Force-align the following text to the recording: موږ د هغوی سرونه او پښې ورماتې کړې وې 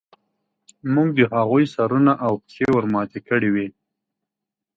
موږ 0.93 1.07
د 1.17 1.19
هغوی 1.33 1.65
سرونه 1.75 2.13
او 2.25 2.33
پښې 2.45 2.65
ورماتې 2.75 3.19
کړې 3.27 3.49
وې 3.55 3.67